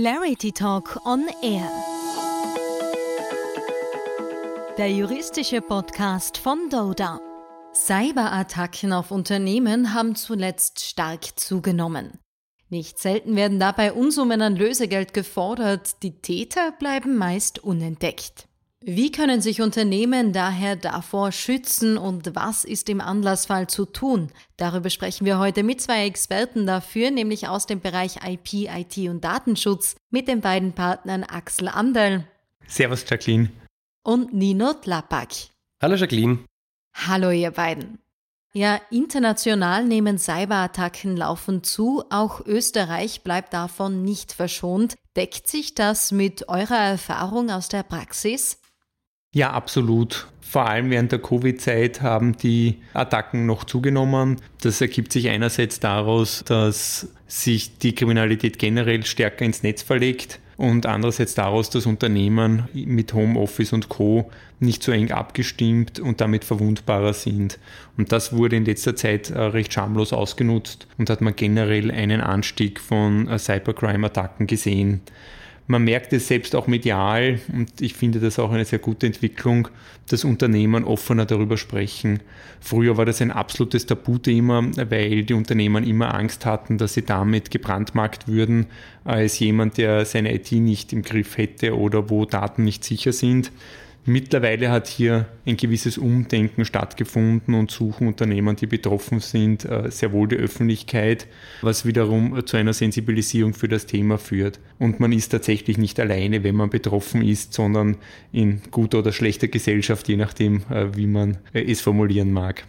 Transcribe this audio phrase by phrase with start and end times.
[0.00, 1.68] Clarity Talk on Air.
[4.78, 7.18] Der juristische Podcast von Doda.
[7.74, 12.20] Cyberattacken auf Unternehmen haben zuletzt stark zugenommen.
[12.68, 18.47] Nicht selten werden dabei Unsummen an Lösegeld gefordert, die Täter bleiben meist unentdeckt.
[18.84, 24.30] Wie können sich Unternehmen daher davor schützen und was ist im Anlassfall zu tun?
[24.56, 29.24] Darüber sprechen wir heute mit zwei Experten dafür, nämlich aus dem Bereich IP, IT und
[29.24, 32.24] Datenschutz mit den beiden Partnern Axel Anderl.
[32.68, 33.50] Servus Jacqueline.
[34.04, 35.30] Und Nino Tlapak.
[35.82, 36.44] Hallo Jacqueline.
[36.94, 37.98] Hallo ihr beiden.
[38.54, 44.94] Ja, international nehmen Cyberattacken laufend zu, auch Österreich bleibt davon nicht verschont.
[45.16, 48.58] Deckt sich das mit eurer Erfahrung aus der Praxis?
[49.34, 50.26] Ja, absolut.
[50.40, 54.36] Vor allem während der Covid-Zeit haben die Attacken noch zugenommen.
[54.62, 60.86] Das ergibt sich einerseits daraus, dass sich die Kriminalität generell stärker ins Netz verlegt und
[60.86, 64.30] andererseits daraus, dass Unternehmen mit Homeoffice und Co.
[64.58, 67.58] nicht so eng abgestimmt und damit verwundbarer sind.
[67.96, 72.22] Und das wurde in letzter Zeit äh, recht schamlos ausgenutzt und hat man generell einen
[72.22, 75.02] Anstieg von äh, Cybercrime-Attacken gesehen.
[75.70, 79.68] Man merkt es selbst auch medial und ich finde das auch eine sehr gute Entwicklung,
[80.08, 82.20] dass Unternehmen offener darüber sprechen.
[82.58, 87.50] Früher war das ein absolutes Tabuthema, weil die Unternehmen immer Angst hatten, dass sie damit
[87.50, 88.68] gebrandmarkt würden
[89.04, 93.52] als jemand, der seine IT nicht im Griff hätte oder wo Daten nicht sicher sind.
[94.08, 100.12] Mittlerweile hat hier ein gewisses Umdenken stattgefunden und suchen Unternehmen, die betroffen sind, äh, sehr
[100.12, 101.26] wohl die Öffentlichkeit,
[101.60, 104.60] was wiederum zu einer Sensibilisierung für das Thema führt.
[104.78, 107.98] Und man ist tatsächlich nicht alleine, wenn man betroffen ist, sondern
[108.32, 112.66] in guter oder schlechter Gesellschaft, je nachdem, äh, wie man äh, es formulieren mag.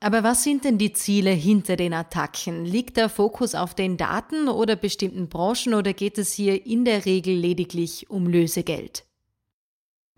[0.00, 2.64] Aber was sind denn die Ziele hinter den Attacken?
[2.64, 7.04] Liegt der Fokus auf den Daten oder bestimmten Branchen oder geht es hier in der
[7.04, 9.04] Regel lediglich um Lösegeld?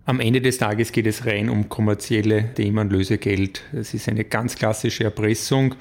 [0.07, 3.63] Am Ende des Tages geht es rein um kommerzielle Themen, Lösegeld.
[3.73, 5.77] Es ist eine ganz klassische Erpressung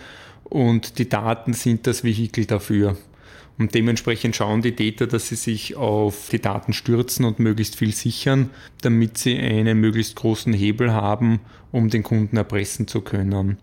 [0.46, 2.96] und die Daten sind das Vehikel dafür.
[3.58, 7.94] Und dementsprechend schauen die Täter, dass sie sich auf die Daten stürzen und möglichst viel
[7.94, 8.50] sichern,
[8.82, 11.42] damit sie einen möglichst großen Hebel haben,
[11.74, 13.58] um den Kunden erpressen zu können.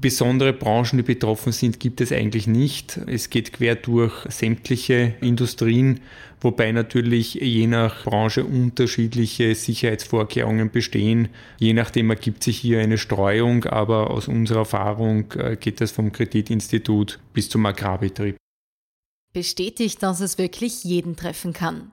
[0.00, 3.00] Besondere Branchen, die betroffen sind, gibt es eigentlich nicht.
[3.06, 6.00] Es geht quer durch sämtliche Industrien,
[6.40, 11.28] wobei natürlich je nach Branche unterschiedliche Sicherheitsvorkehrungen bestehen.
[11.58, 16.12] Je nachdem ergibt sich hier eine Streuung, aber aus unserer Erfahrung äh, geht es vom
[16.12, 18.36] Kreditinstitut bis zum Agrarbetrieb.
[19.32, 21.90] Bestätigt, dass es wirklich jeden treffen kann.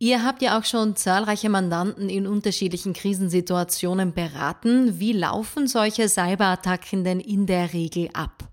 [0.00, 5.00] Ihr habt ja auch schon zahlreiche Mandanten in unterschiedlichen Krisensituationen beraten.
[5.00, 8.48] Wie laufen solche Cyberattacken denn in der Regel ab?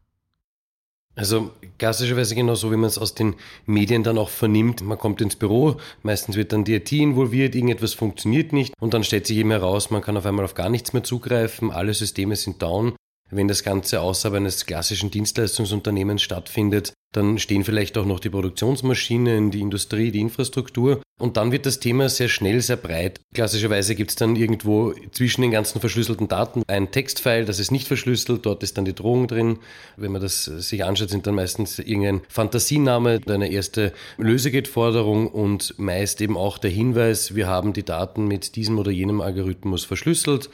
[1.15, 3.35] Also klassischerweise genau so, wie man es aus den
[3.67, 4.81] Medien dann auch vernimmt.
[4.81, 9.03] Man kommt ins Büro, meistens wird dann die IT involviert, irgendetwas funktioniert nicht und dann
[9.03, 12.35] stellt sich eben heraus, man kann auf einmal auf gar nichts mehr zugreifen, alle Systeme
[12.35, 12.95] sind down.
[13.31, 19.51] Wenn das Ganze außerhalb eines klassischen Dienstleistungsunternehmens stattfindet, dann stehen vielleicht auch noch die Produktionsmaschinen,
[19.51, 21.01] die Industrie, die Infrastruktur.
[21.17, 23.21] Und dann wird das Thema sehr schnell sehr breit.
[23.33, 27.87] Klassischerweise gibt es dann irgendwo zwischen den ganzen verschlüsselten Daten ein Textfile, das ist nicht
[27.87, 29.59] verschlüsselt, dort ist dann die Drohung drin.
[29.95, 36.19] Wenn man das sich anschaut, sind dann meistens irgendein Fantasiename, eine erste Lösegeldforderung und meist
[36.19, 40.49] eben auch der Hinweis, wir haben die Daten mit diesem oder jenem Algorithmus verschlüsselt.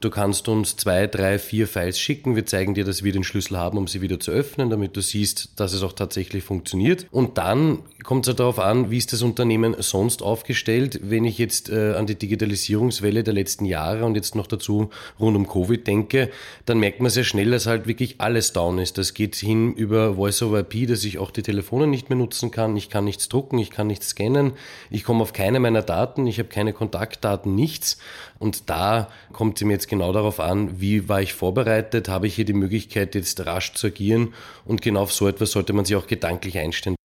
[0.00, 2.36] Du kannst uns zwei, drei, vier Files schicken.
[2.36, 5.00] Wir zeigen dir, dass wir den Schlüssel haben, um sie wieder zu öffnen, damit du
[5.00, 7.06] siehst, dass es auch tatsächlich funktioniert.
[7.10, 11.00] Und dann kommt es darauf an, wie ist das Unternehmen sonst aufgestellt.
[11.02, 15.36] Wenn ich jetzt äh, an die Digitalisierungswelle der letzten Jahre und jetzt noch dazu rund
[15.36, 16.30] um Covid denke,
[16.64, 18.96] dann merkt man sehr schnell, dass halt wirklich alles down ist.
[18.96, 22.76] Das geht hin über Voice-over-IP, dass ich auch die Telefone nicht mehr nutzen kann.
[22.76, 24.52] Ich kann nichts drucken, ich kann nichts scannen.
[24.88, 27.98] Ich komme auf keine meiner Daten, ich habe keine Kontaktdaten, nichts.
[28.38, 32.36] Und da kommt es mir jetzt genau darauf an, wie war ich vorbereitet, habe ich
[32.36, 34.32] hier die Möglichkeit, jetzt rasch zu agieren
[34.64, 36.96] und genau auf so etwas sollte man sich auch gedanklich einstellen.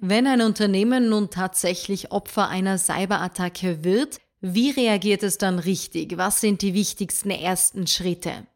[0.00, 6.18] Wenn ein Unternehmen nun tatsächlich Opfer einer Cyberattacke wird, wie reagiert es dann richtig?
[6.18, 8.46] Was sind die wichtigsten ersten Schritte?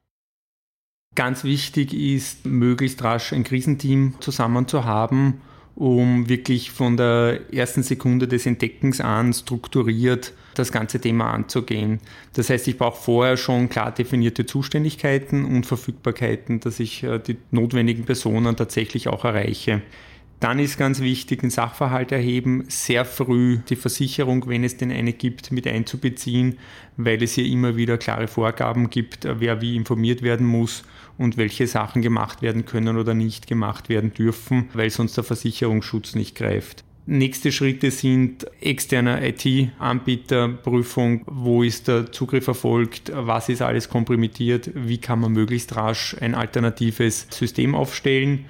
[1.15, 5.41] Ganz wichtig ist, möglichst rasch ein Krisenteam zusammen zu haben
[5.81, 12.01] um wirklich von der ersten Sekunde des Entdeckens an strukturiert das ganze Thema anzugehen.
[12.35, 17.39] Das heißt, ich brauche vorher schon klar definierte Zuständigkeiten und Verfügbarkeiten, dass ich äh, die
[17.51, 19.81] notwendigen Personen tatsächlich auch erreiche.
[20.41, 25.13] Dann ist ganz wichtig, den Sachverhalt erheben, sehr früh die Versicherung, wenn es denn eine
[25.13, 26.57] gibt, mit einzubeziehen,
[26.97, 30.83] weil es hier immer wieder klare Vorgaben gibt, wer wie informiert werden muss
[31.19, 36.15] und welche Sachen gemacht werden können oder nicht gemacht werden dürfen, weil sonst der Versicherungsschutz
[36.15, 36.85] nicht greift.
[37.05, 41.23] Nächste Schritte sind externe IT-Anbieterprüfung.
[41.27, 43.13] Wo ist der Zugriff erfolgt?
[43.15, 44.71] Was ist alles kompromittiert?
[44.75, 48.47] Wie kann man möglichst rasch ein alternatives System aufstellen?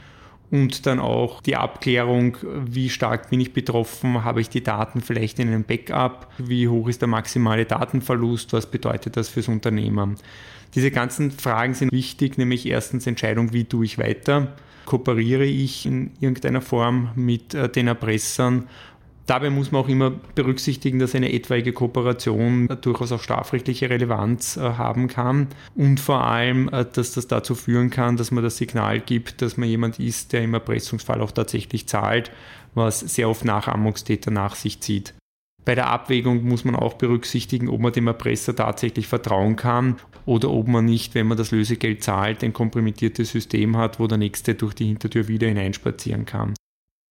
[0.51, 4.25] Und dann auch die Abklärung, wie stark bin ich betroffen?
[4.25, 6.29] Habe ich die Daten vielleicht in einem Backup?
[6.39, 8.53] Wie hoch ist der maximale Datenverlust?
[8.53, 10.17] Was bedeutet das fürs Unternehmen?
[10.75, 14.49] Diese ganzen Fragen sind wichtig, nämlich erstens Entscheidung, wie tue ich weiter?
[14.91, 18.67] kooperiere ich in irgendeiner Form mit äh, den Erpressern.
[19.31, 24.61] Dabei muss man auch immer berücksichtigen, dass eine etwaige Kooperation durchaus auch strafrechtliche Relevanz äh,
[24.61, 25.47] haben kann
[25.77, 29.57] und vor allem, äh, dass das dazu führen kann, dass man das Signal gibt, dass
[29.57, 32.33] man jemand ist, der im Erpressungsfall auch tatsächlich zahlt,
[32.75, 35.15] was sehr oft Nachahmungstäter nach sich zieht.
[35.65, 39.95] Bei der Abwägung muss man auch berücksichtigen, ob man dem Erpresser tatsächlich vertrauen kann
[40.27, 44.19] oder ob man nicht, wenn man das Lösegeld zahlt, ein kompromittiertes System hat, wo der
[44.19, 46.55] Nächste durch die Hintertür wieder hineinspazieren kann.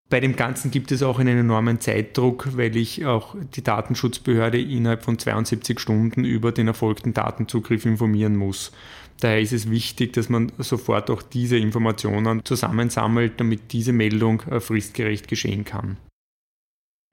[0.10, 5.04] Bei dem Ganzen gibt es auch einen enormen Zeitdruck, weil ich auch die Datenschutzbehörde innerhalb
[5.04, 8.72] von 72 Stunden über den erfolgten Datenzugriff informieren muss.
[9.20, 14.60] Daher ist es wichtig, dass man sofort auch diese Informationen zusammensammelt, damit diese Meldung äh,
[14.60, 15.98] fristgerecht geschehen kann.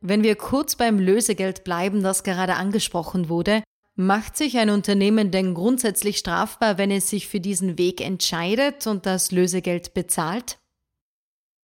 [0.01, 3.63] Wenn wir kurz beim Lösegeld bleiben, das gerade angesprochen wurde,
[3.97, 9.05] macht sich ein Unternehmen denn grundsätzlich strafbar, wenn es sich für diesen Weg entscheidet und
[9.05, 10.59] das Lösegeld bezahlt?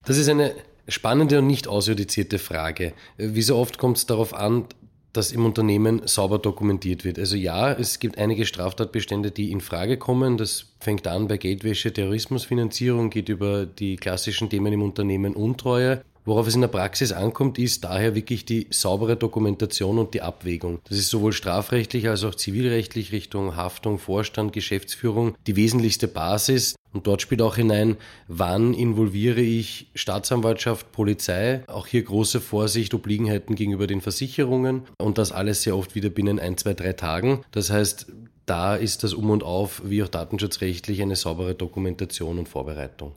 [0.05, 0.55] Das ist eine
[0.88, 2.93] spannende und nicht ausjudizierte Frage.
[3.17, 4.67] Wie so oft kommt es darauf an,
[5.12, 7.19] dass im Unternehmen sauber dokumentiert wird.
[7.19, 10.38] Also ja, es gibt einige Straftatbestände, die in Frage kommen.
[10.38, 16.47] Das fängt an bei Geldwäsche, Terrorismusfinanzierung, geht über die klassischen Themen im Unternehmen Untreue Worauf
[16.47, 20.79] es in der Praxis ankommt, ist daher wirklich die saubere Dokumentation und die Abwägung.
[20.89, 26.77] Das ist sowohl strafrechtlich als auch zivilrechtlich Richtung Haftung, Vorstand, Geschäftsführung die wesentlichste Basis.
[26.93, 27.97] Und dort spielt auch hinein,
[28.29, 31.65] wann involviere ich Staatsanwaltschaft, Polizei.
[31.67, 34.83] Auch hier große Vorsicht, Obliegenheiten gegenüber den Versicherungen.
[34.99, 37.45] Und das alles sehr oft wieder binnen ein, zwei, drei Tagen.
[37.51, 38.07] Das heißt,
[38.47, 43.13] da ist das Um und Auf, wie auch datenschutzrechtlich, eine saubere Dokumentation und Vorbereitung.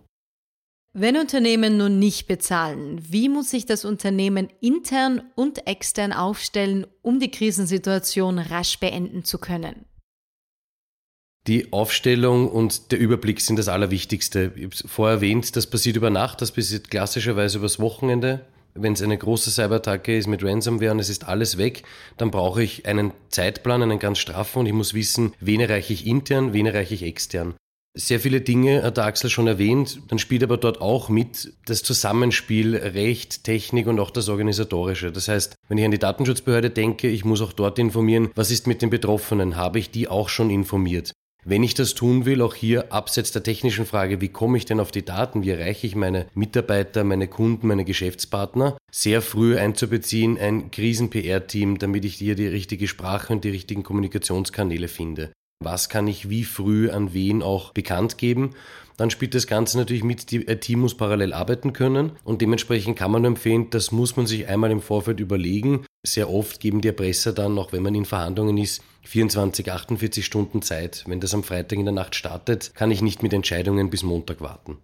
[0.98, 7.20] Wenn Unternehmen nun nicht bezahlen, wie muss sich das Unternehmen intern und extern aufstellen, um
[7.20, 9.84] die Krisensituation rasch beenden zu können?
[11.48, 14.54] Die Aufstellung und der Überblick sind das Allerwichtigste.
[14.56, 18.46] Ich habe es vorher erwähnt, das passiert über Nacht, das passiert klassischerweise übers Wochenende.
[18.74, 21.84] Wenn es eine große Cyberattacke ist mit Ransomware und es ist alles weg,
[22.16, 26.08] dann brauche ich einen Zeitplan, einen ganz straffen und ich muss wissen, wen erreiche ich
[26.08, 27.54] intern, wen erreiche ich extern
[27.96, 31.54] sehr viele Dinge hat der Axel schon erwähnt, dann spielt aber dort auch mit.
[31.66, 35.12] Das Zusammenspiel Recht, Technik und auch das Organisatorische.
[35.12, 38.68] Das heißt, wenn ich an die Datenschutzbehörde denke, ich muss auch dort informieren, was ist
[38.68, 41.14] mit den Betroffenen, habe ich die auch schon informiert.
[41.48, 44.80] Wenn ich das tun will, auch hier abseits der technischen Frage, wie komme ich denn
[44.80, 50.40] auf die Daten, wie erreiche ich meine Mitarbeiter, meine Kunden, meine Geschäftspartner, sehr früh einzubeziehen,
[50.40, 56.08] ein Krisen-PR-Team, damit ich hier die richtige Sprache und die richtigen Kommunikationskanäle finde was kann
[56.08, 58.56] ich wie früh an wen auch bekannt geben.
[58.98, 63.12] Dann spielt das Ganze natürlich mit, die IT muss parallel arbeiten können und dementsprechend kann
[63.12, 65.86] man empfehlen, das muss man sich einmal im Vorfeld überlegen.
[66.06, 70.62] Sehr oft geben die Erpresser dann, auch wenn man in Verhandlungen ist, 24, 48 Stunden
[70.62, 71.04] Zeit.
[71.08, 74.40] Wenn das am Freitag in der Nacht startet, kann ich nicht mit Entscheidungen bis Montag
[74.40, 74.78] warten.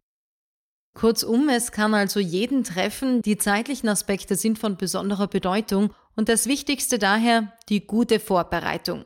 [0.94, 6.48] Kurzum, es kann also jeden treffen, die zeitlichen Aspekte sind von besonderer Bedeutung und das
[6.48, 9.06] Wichtigste daher die gute Vorbereitung.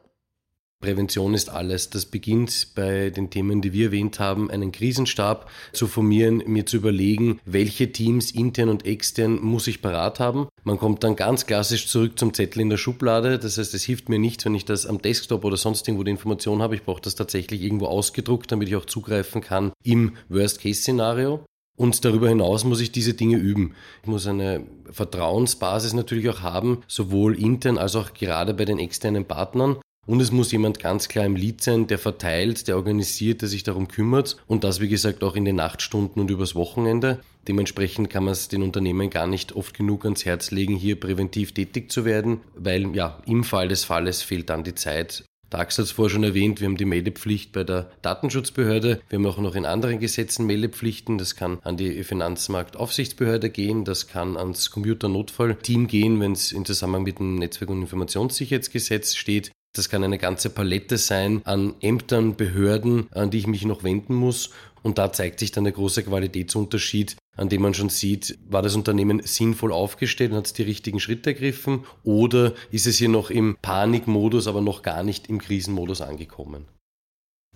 [0.86, 1.90] Prävention ist alles.
[1.90, 6.78] Das beginnt bei den Themen, die wir erwähnt haben, einen Krisenstab zu formieren, mir zu
[6.78, 10.48] überlegen, welche Teams intern und extern muss ich parat haben.
[10.64, 13.40] Man kommt dann ganz klassisch zurück zum Zettel in der Schublade.
[13.40, 16.12] Das heißt, es hilft mir nichts, wenn ich das am Desktop oder sonst irgendwo die
[16.12, 16.76] Information habe.
[16.76, 21.44] Ich brauche das tatsächlich irgendwo ausgedruckt, damit ich auch zugreifen kann im Worst-Case-Szenario.
[21.78, 23.74] Und darüber hinaus muss ich diese Dinge üben.
[24.02, 29.26] Ich muss eine Vertrauensbasis natürlich auch haben, sowohl intern als auch gerade bei den externen
[29.26, 29.78] Partnern.
[30.06, 33.64] Und es muss jemand ganz klar im Lied sein, der verteilt, der organisiert, der sich
[33.64, 34.38] darum kümmert.
[34.48, 37.20] Und das, wie gesagt, auch in den Nachtstunden und übers Wochenende.
[37.48, 41.54] Dementsprechend kann man es den Unternehmen gar nicht oft genug ans Herz legen, hier präventiv
[41.54, 45.24] tätig zu werden, weil ja, im Fall des Falles fehlt dann die Zeit.
[45.52, 49.02] Axel hat es vorher schon erwähnt, wir haben die Meldepflicht bei der Datenschutzbehörde.
[49.10, 51.18] Wir haben auch noch in anderen Gesetzen Meldepflichten.
[51.18, 57.04] Das kann an die Finanzmarktaufsichtsbehörde gehen, das kann ans Computernotfallteam gehen, wenn es in Zusammenhang
[57.04, 59.52] mit dem Netzwerk- und Informationssicherheitsgesetz steht.
[59.76, 64.16] Das kann eine ganze Palette sein an Ämtern, Behörden, an die ich mich noch wenden
[64.16, 64.52] muss.
[64.84, 68.76] Und da zeigt sich dann der große Qualitätsunterschied, an dem man schon sieht, war das
[68.76, 73.30] Unternehmen sinnvoll aufgestellt und hat es die richtigen Schritte ergriffen oder ist es hier noch
[73.30, 76.68] im Panikmodus, aber noch gar nicht im Krisenmodus angekommen.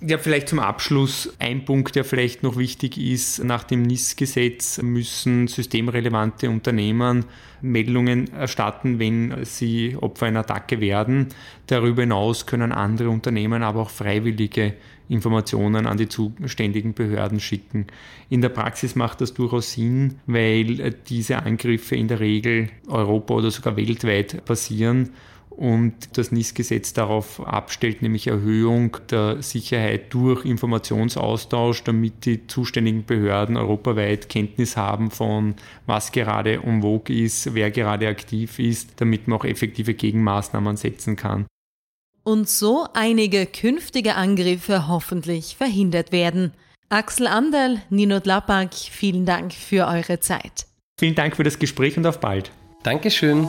[0.02, 3.44] Ja, vielleicht zum Abschluss ein Punkt, der vielleicht noch wichtig ist.
[3.44, 7.26] Nach dem NIS-Gesetz müssen systemrelevante Unternehmen
[7.62, 11.28] Meldungen erstatten, wenn sie Opfer einer Attacke werden.
[11.68, 14.76] Darüber hinaus können andere Unternehmen aber auch freiwillige
[15.10, 17.88] Informationen an die zuständigen Behörden schicken.
[18.30, 23.52] In der Praxis macht das durchaus Sinn, weil diese Angriffe in der Regel Europa oder
[23.52, 25.10] sogar weltweit passieren
[25.60, 33.58] und das NIS-Gesetz darauf abstellt, nämlich Erhöhung der Sicherheit durch Informationsaustausch, damit die zuständigen Behörden
[33.58, 39.38] europaweit Kenntnis haben von, was gerade en vogue ist, wer gerade aktiv ist, damit man
[39.38, 41.46] auch effektive Gegenmaßnahmen setzen kann.
[42.24, 46.54] Und so einige künftige Angriffe hoffentlich verhindert werden.
[46.88, 50.68] Axel Anderl, Nino Dlapak, vielen Dank für eure Zeit.
[50.98, 52.52] Vielen Dank für das Gespräch und auf bald.
[52.84, 53.46] Dankeschön.